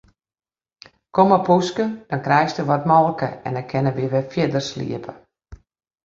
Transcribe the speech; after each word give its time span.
Kom 1.17 1.27
mar 1.31 1.41
poeske, 1.49 1.85
dan 2.13 2.23
krijsto 2.27 2.65
wat 2.71 2.87
molke 2.91 3.29
en 3.49 3.53
dan 3.59 3.67
kinne 3.73 3.91
wy 3.97 4.05
wer 4.13 4.29
fierder 4.33 4.63
sliepe. 4.71 5.11